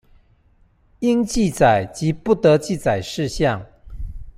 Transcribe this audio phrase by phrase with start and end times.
[1.01, 3.67] 應記載及不得記載事項